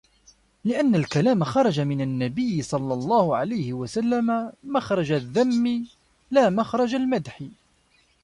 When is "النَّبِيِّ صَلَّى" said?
2.01-2.93